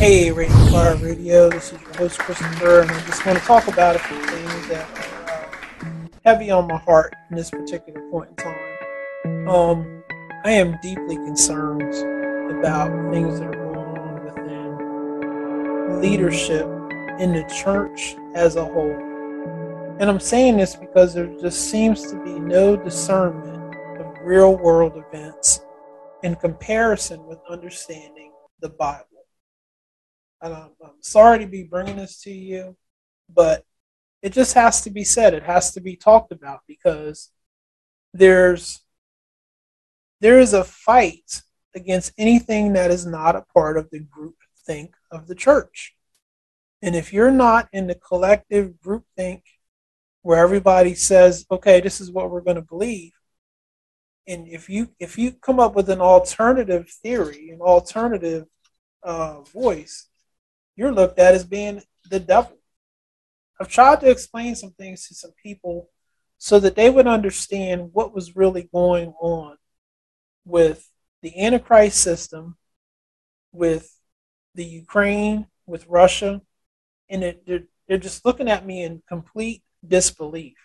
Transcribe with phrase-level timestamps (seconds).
[0.00, 1.50] Hey, Radiant Fire Radio.
[1.50, 4.68] This is your host Christopher, and I just want to talk about a few things
[4.68, 9.46] that are uh, heavy on my heart in this particular point in time.
[9.46, 10.02] Um,
[10.46, 11.82] I am deeply concerned
[12.50, 16.64] about things that are going on within leadership
[17.20, 18.96] in the church as a whole.
[20.00, 24.96] And I'm saying this because there just seems to be no discernment of real world
[24.96, 25.60] events
[26.22, 28.32] in comparison with understanding
[28.62, 29.09] the Bible.
[30.42, 32.76] And I'm, I'm sorry to be bringing this to you,
[33.28, 33.64] but
[34.22, 35.34] it just has to be said.
[35.34, 37.30] It has to be talked about because
[38.12, 38.80] there's
[40.20, 41.42] there is a fight
[41.74, 44.34] against anything that is not a part of the group
[44.66, 45.94] think of the church.
[46.82, 49.44] And if you're not in the collective group think
[50.22, 53.12] where everybody says, okay, this is what we're going to believe,
[54.26, 58.46] and if you if you come up with an alternative theory, an alternative
[59.02, 60.09] uh, voice,
[60.80, 62.56] you're looked at as being the devil.
[63.60, 65.90] I've tried to explain some things to some people
[66.38, 69.58] so that they would understand what was really going on
[70.46, 72.56] with the Antichrist system,
[73.52, 73.94] with
[74.54, 76.40] the Ukraine, with Russia,
[77.10, 80.56] and it, they're, they're just looking at me in complete disbelief.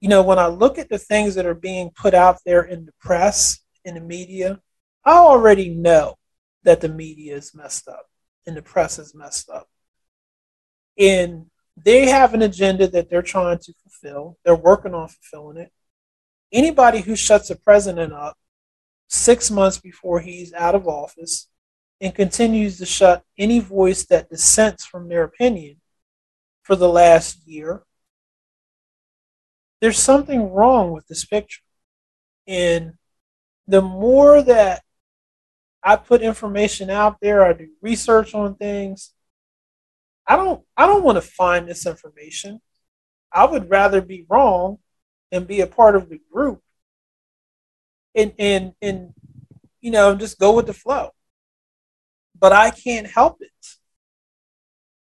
[0.00, 2.86] You know, when I look at the things that are being put out there in
[2.86, 4.58] the press, in the media,
[5.04, 6.16] I already know
[6.64, 8.06] that the media is messed up
[8.46, 9.68] and the press is messed up.
[10.98, 14.38] And they have an agenda that they're trying to fulfill.
[14.44, 15.72] They're working on fulfilling it.
[16.52, 18.36] Anybody who shuts a president up
[19.08, 21.48] six months before he's out of office
[22.00, 25.80] and continues to shut any voice that dissents from their opinion
[26.62, 27.82] for the last year,
[29.80, 31.62] there's something wrong with this picture.
[32.46, 32.94] And
[33.66, 34.82] the more that
[35.84, 37.44] I put information out there.
[37.44, 39.12] I do research on things.
[40.26, 42.60] I don't I don't want to find this information.
[43.30, 44.78] I would rather be wrong
[45.30, 46.62] and be a part of the group
[48.14, 49.12] and and and
[49.80, 51.10] you know just go with the flow.
[52.38, 53.50] But I can't help it.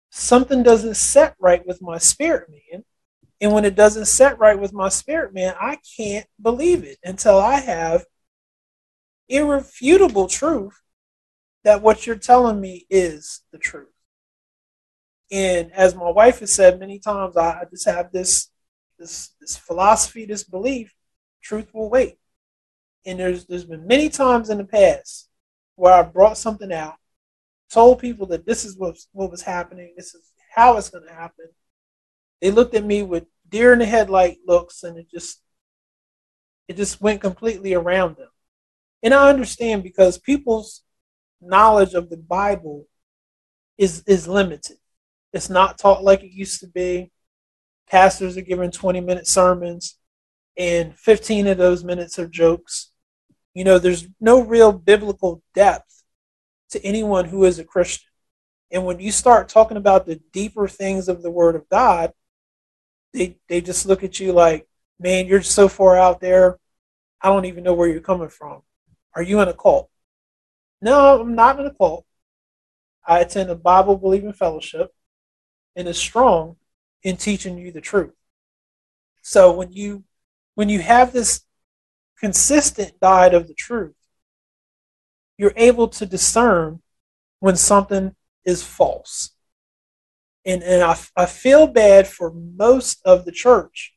[0.09, 2.83] Something doesn't set right with my spirit man.
[3.39, 7.37] And when it doesn't set right with my spirit man, I can't believe it until
[7.37, 8.05] I have
[9.29, 10.81] irrefutable truth
[11.63, 13.89] that what you're telling me is the truth.
[15.31, 18.49] And as my wife has said many times, I just have this
[18.97, 20.95] this this philosophy, this belief,
[21.41, 22.17] truth will wait.
[23.05, 25.29] And there's there's been many times in the past
[25.75, 26.95] where I brought something out,
[27.71, 31.13] told people that this is what what was happening, this is how it's going to
[31.13, 31.47] happen.
[32.41, 35.41] They looked at me with deer in the headlight looks, and it just
[36.67, 38.29] it just went completely around them.
[39.03, 40.83] And I understand because people's
[41.41, 42.87] knowledge of the Bible
[43.77, 44.77] is is limited.
[45.33, 47.11] It's not taught like it used to be.
[47.89, 49.97] Pastors are giving 20 minute sermons,
[50.57, 52.91] and 15 of those minutes are jokes.
[53.53, 56.03] You know, there's no real biblical depth
[56.71, 58.09] to anyone who is a Christian.
[58.71, 62.11] And when you start talking about the deeper things of the Word of God,
[63.13, 64.67] they, they just look at you like,
[64.99, 66.59] man, you're so far out there.
[67.21, 68.61] I don't even know where you're coming from.
[69.17, 69.89] Are you in a cult?
[70.79, 72.05] No, I'm not in a cult.
[73.03, 74.93] I attend a Bible believing fellowship
[75.75, 76.57] and is strong
[77.01, 78.13] in teaching you the truth.
[79.23, 80.03] So when you
[80.53, 81.41] when you have this
[82.19, 83.95] consistent diet of the truth,
[85.35, 86.83] you're able to discern
[87.39, 89.31] when something is false.
[90.45, 93.95] And, and I, I feel bad for most of the church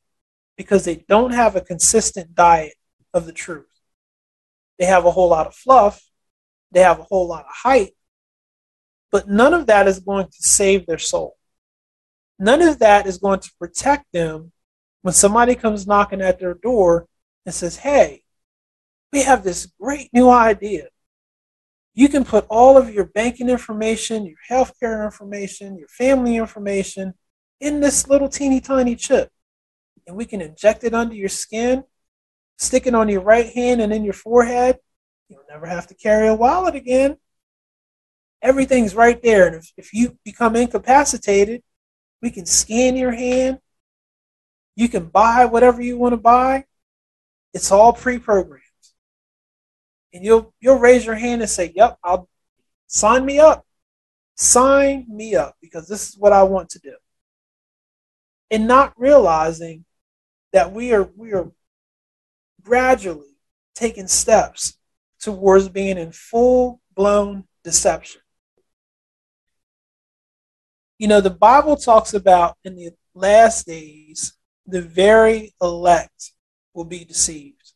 [0.57, 2.75] because they don't have a consistent diet
[3.13, 3.70] of the truth.
[4.81, 6.03] They have a whole lot of fluff.
[6.73, 7.95] They have a whole lot of hype.
[9.13, 11.37] But none of that is going to save their soul.
[12.39, 14.53] None of that is going to protect them
[15.03, 17.07] when somebody comes knocking at their door
[17.45, 18.23] and says, Hey,
[19.13, 20.89] we have this great new idea.
[21.93, 27.13] You can put all of your banking information, your healthcare information, your family information
[27.61, 29.31] in this little teeny tiny chip.
[30.07, 31.85] And we can inject it under your skin
[32.61, 34.79] stick it on your right hand and in your forehead.
[35.29, 37.17] You'll never have to carry a wallet again.
[38.43, 39.47] Everything's right there.
[39.47, 41.63] And if, if you become incapacitated,
[42.21, 43.59] we can scan your hand.
[44.77, 46.65] You can buy whatever you want to buy.
[47.55, 48.65] It's all pre-programmed.
[50.13, 52.29] And you'll you'll raise your hand and say, Yep, I'll
[52.87, 53.65] sign me up.
[54.37, 56.95] Sign me up because this is what I want to do.
[58.51, 59.85] And not realizing
[60.53, 61.53] that we are we are
[62.71, 63.37] gradually
[63.75, 64.79] taking steps
[65.21, 68.21] towards being in full blown deception.
[71.01, 74.35] You know, the Bible talks about in the last days,
[74.69, 76.31] the very elect
[76.73, 77.73] will be deceived.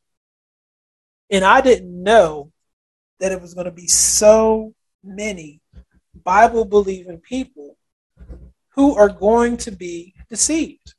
[1.28, 2.52] And I didn't know
[3.18, 5.60] that it was going to be so many
[6.22, 7.76] Bible believing people
[8.76, 10.94] who are going to be deceived.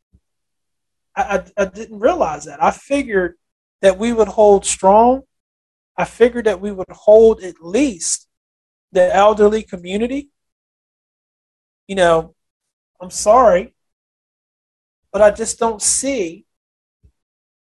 [1.15, 2.61] I, I, I, didn't realize that.
[2.61, 3.35] I figured
[3.81, 5.23] that we would hold strong.
[5.97, 8.27] I figured that we would hold at least
[8.91, 10.29] the elderly community.
[11.87, 12.35] You know,
[12.99, 13.73] I'm sorry,
[15.11, 16.45] but I just don't see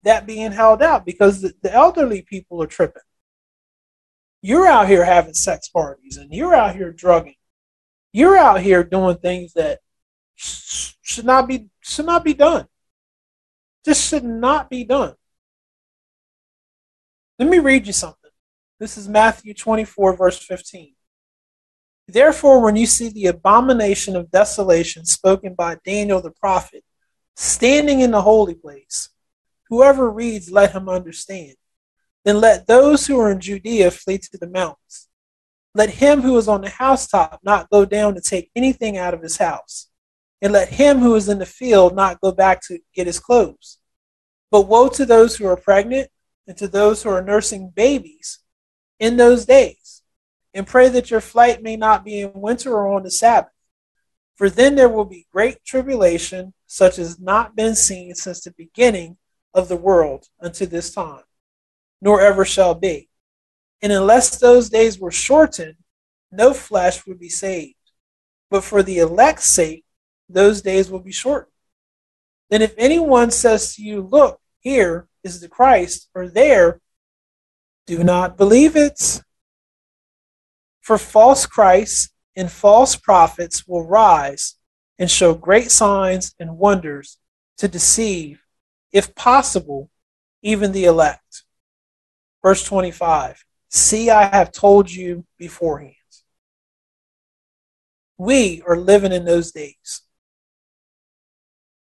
[0.04, 3.04] that being held out because the, the elderly people are tripping.
[4.42, 7.36] You're out here having sex parties and you're out here drugging.
[8.14, 9.80] You're out here doing things that
[10.36, 12.68] should not be should not be done.
[13.86, 15.16] This should not be done.
[17.40, 18.32] Let me read you something.
[18.80, 20.96] This is Matthew 24, verse 15.
[22.08, 26.84] Therefore, when you see the abomination of desolation spoken by Daniel the prophet
[27.36, 29.10] standing in the holy place,
[29.70, 31.54] whoever reads, let him understand.
[32.26, 35.08] Then let those who are in Judea flee to the mountains.
[35.76, 39.22] Let him who is on the housetop not go down to take anything out of
[39.22, 39.90] his house.
[40.42, 43.78] And let him who is in the field not go back to get his clothes.
[44.50, 46.10] But woe to those who are pregnant
[46.48, 48.40] and to those who are nursing babies
[49.00, 50.02] in those days.
[50.54, 53.52] And pray that your flight may not be in winter or on the Sabbath.
[54.36, 59.18] For then there will be great tribulation, such as not been seen since the beginning
[59.54, 61.24] of the world unto this time
[62.02, 63.10] nor ever shall be.
[63.82, 65.76] And unless those days were shortened,
[66.32, 67.76] no flesh would be saved.
[68.50, 69.86] But for the elect's sake,
[70.30, 71.52] those days will be shortened.
[72.50, 76.80] Then if anyone says to you, Look, here is the Christ, or there,
[77.86, 79.22] do not believe it.
[80.82, 84.56] For false Christs and false prophets will rise
[84.98, 87.18] and show great signs and wonders
[87.58, 88.42] to deceive,
[88.92, 89.90] if possible,
[90.42, 91.44] even the elect.
[92.42, 95.94] Verse 25 See, I have told you beforehand.
[98.18, 100.02] We are living in those days.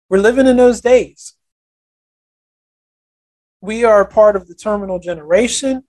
[0.08, 1.34] We're living in those days.
[3.62, 5.84] We are part of the terminal generation.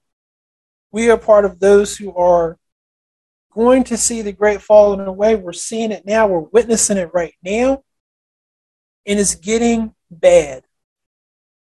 [0.92, 2.60] We are part of those who are
[3.52, 5.36] going to see the great falling away.
[5.36, 6.28] We're seeing it now.
[6.28, 7.84] We're witnessing it right now.
[9.08, 10.66] And it's getting bad.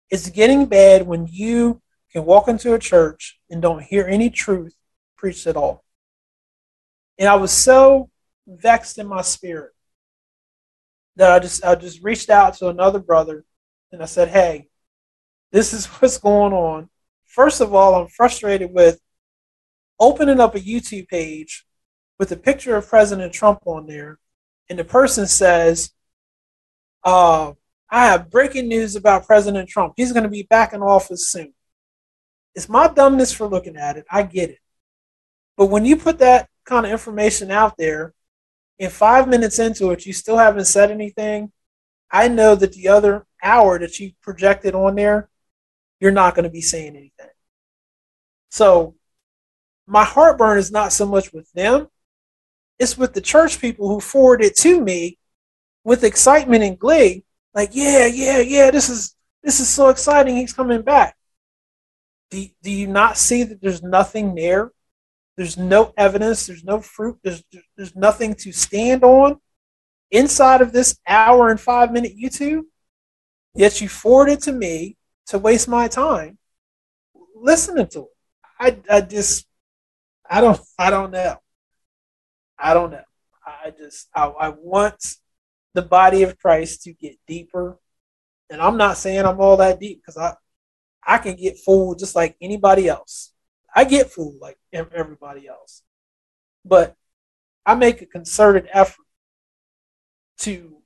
[0.10, 1.80] It's getting bad when you
[2.12, 4.74] can walk into a church and don't hear any truth
[5.16, 5.84] preached at all.
[7.20, 8.10] And I was so
[8.48, 9.74] vexed in my spirit
[11.18, 13.46] that I just I just reached out to another brother
[13.92, 14.69] and I said, "Hey,
[15.52, 16.90] this is what's going on.
[17.26, 19.00] First of all, I'm frustrated with
[20.00, 21.66] opening up a YouTube page
[22.18, 24.20] with a picture of President Trump on there,
[24.70, 25.92] and the person says,
[27.04, 27.54] uh,
[27.90, 29.94] I have breaking news about President Trump.
[29.96, 31.54] He's going to be back in office soon.
[32.56, 34.06] It's my dumbness for looking at it.
[34.12, 34.60] I get it.
[35.58, 38.14] But when you put that kind of information out there,
[38.80, 41.52] and five minutes into it, you still haven't said anything,
[42.12, 45.30] I know that the other hour that you projected on there,
[46.00, 47.30] you're not going to be saying anything.
[48.50, 48.96] So
[49.88, 51.88] my heartburn is not so much with them,
[52.78, 55.18] it's with the church people who forward it to me
[55.84, 57.24] with excitement and glee.
[57.54, 60.36] Like, yeah, yeah, yeah, this is this is so exciting.
[60.36, 61.16] He's coming back.
[62.30, 64.72] Do, do you not see that there's nothing there?
[65.38, 67.42] There's no evidence, there's no fruit, there's,
[67.78, 69.40] there's nothing to stand on
[70.12, 72.64] inside of this hour and five minute YouTube.
[73.56, 74.98] Yet you forward it to me
[75.30, 76.38] to waste my time
[77.36, 78.08] listening to it.
[78.60, 79.48] I, I just,
[80.30, 81.38] I don't, I don't know.
[82.58, 83.04] I don't know.
[83.46, 85.16] I just, I, I want
[85.74, 87.80] the body of Christ to get deeper.
[88.50, 90.34] And I'm not saying I'm all that deep because I,
[91.06, 93.32] I can get fooled just like anybody else.
[93.74, 95.84] I get fooled like everybody else.
[96.66, 96.96] But
[97.66, 99.06] I make a concerted effort
[100.40, 100.78] to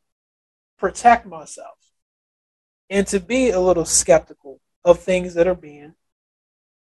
[0.78, 1.78] protect myself
[2.94, 5.96] and to be a little skeptical of things that are being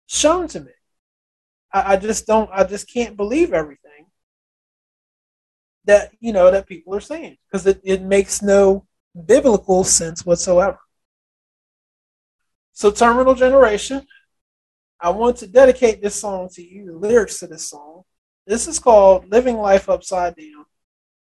[0.06, 0.72] shown to me.
[1.72, 4.04] I, I just don't, I just can't believe everything
[5.86, 8.84] that, you know, that people are saying because it, it makes no
[9.24, 10.78] biblical sense whatsoever.
[12.74, 14.06] So, Terminal Generation,
[15.00, 18.02] I want to dedicate this song to you, the lyrics to this song.
[18.46, 20.66] This is called Living Life Upside Down.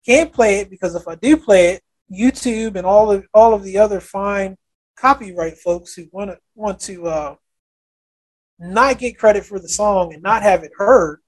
[0.06, 3.64] Can't play it because if I do play it, YouTube and all of all of
[3.64, 4.56] the other fine
[4.96, 7.34] copyright folks who want to want to uh,
[8.58, 11.20] not get credit for the song and not have it heard.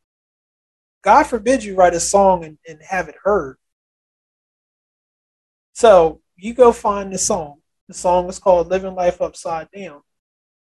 [1.02, 3.56] God forbid you write a song and, and have it heard.
[5.72, 7.60] So you go find the song.
[7.88, 10.00] The song is called Living Life Upside Down.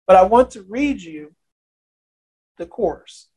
[0.06, 1.34] But I want to read you
[2.58, 3.28] the chorus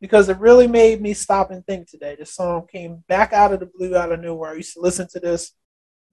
[0.00, 2.16] because it really made me stop and think today.
[2.18, 4.52] The song came back out of the blue, out of nowhere.
[4.52, 5.52] I used to listen to this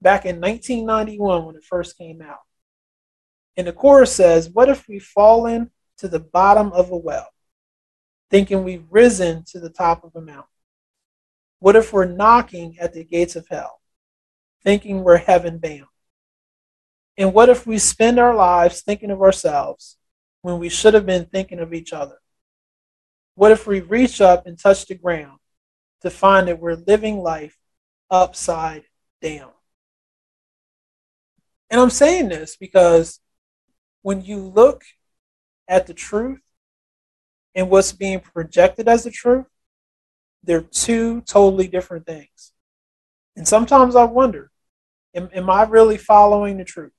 [0.02, 2.40] back in 1991 when it first came out.
[3.56, 7.28] And the chorus says, What if we've fallen to the bottom of a well,
[8.30, 10.44] thinking we've risen to the top of a mountain?
[11.58, 13.80] What if we're knocking at the gates of hell,
[14.64, 15.86] thinking we're heaven bound?
[17.18, 19.98] And what if we spend our lives thinking of ourselves
[20.40, 22.18] when we should have been thinking of each other?
[23.34, 25.38] What if we reach up and touch the ground
[26.00, 27.58] to find that we're living life
[28.10, 28.84] upside
[29.20, 29.50] down?
[31.70, 33.20] And I'm saying this because
[34.02, 34.82] when you look
[35.68, 36.40] at the truth
[37.54, 39.46] and what's being projected as the truth,
[40.42, 42.52] they're two totally different things.
[43.36, 44.50] And sometimes I wonder
[45.14, 46.92] am, am I really following the truth?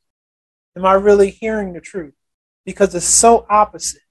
[0.76, 2.14] Am I really hearing the truth?
[2.66, 4.02] Because it's so opposite.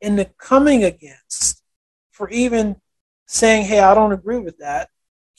[0.00, 1.62] In the coming against,
[2.12, 2.76] for even
[3.26, 4.90] saying, hey, I don't agree with that,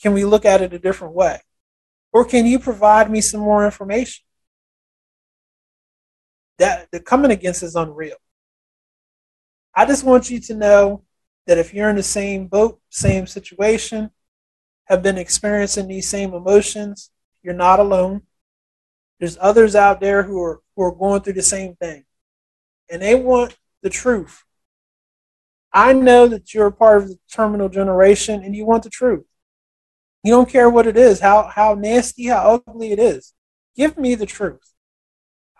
[0.02, 1.40] can we look at it a different way?
[2.12, 4.25] Or can you provide me some more information?
[6.58, 8.16] That the coming against is unreal.
[9.74, 11.02] I just want you to know
[11.46, 14.10] that if you're in the same boat, same situation,
[14.86, 17.10] have been experiencing these same emotions,
[17.42, 18.22] you're not alone.
[19.20, 22.04] There's others out there who are who are going through the same thing.
[22.90, 24.44] And they want the truth.
[25.72, 29.24] I know that you're a part of the terminal generation and you want the truth.
[30.22, 33.34] You don't care what it is, how how nasty, how ugly it is.
[33.76, 34.72] Give me the truth.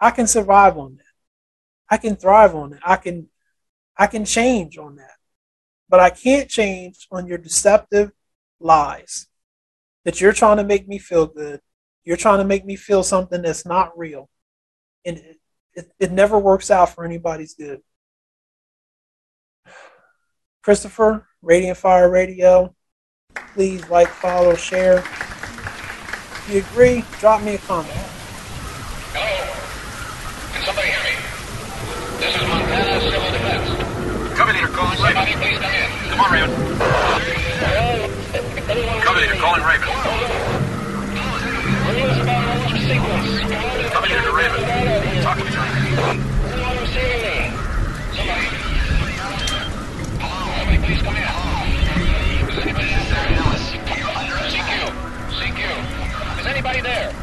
[0.00, 1.02] I can survive on that.
[1.88, 2.80] I can thrive on it.
[2.84, 3.28] I can
[3.96, 5.16] I can change on that.
[5.88, 8.12] But I can't change on your deceptive
[8.60, 9.28] lies
[10.04, 11.60] that you're trying to make me feel good.
[12.04, 14.28] You're trying to make me feel something that's not real.
[15.04, 15.36] And it,
[15.74, 17.80] it, it never works out for anybody's good.
[20.62, 22.74] Christopher, Radiant Fire Radio,
[23.54, 24.98] please like, follow, share.
[24.98, 27.92] If you agree, drop me a comment.
[29.12, 29.46] Hello?
[30.52, 31.14] Can somebody hear me?
[32.18, 34.38] This is Montana Civil Defense.
[34.38, 35.24] Covenant calling Raven.
[35.24, 35.88] come.
[36.10, 36.50] Come on, Raven.
[39.00, 39.88] Covenant calling Raven.
[42.84, 43.40] Sequence.
[43.90, 44.60] Covenant to Raven.
[45.22, 45.50] Talk to me.
[50.58, 51.22] Somebody please come in.
[52.50, 53.24] Is anybody there?
[53.64, 53.90] CQ.
[55.32, 55.60] CQ.
[56.40, 57.14] Is anybody there?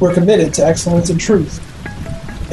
[0.00, 1.73] We're committed to excellence and truth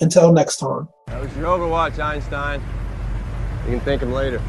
[0.00, 0.88] Until next time.
[1.06, 2.60] That was your Overwatch, Einstein.
[3.64, 4.42] You can thank him later.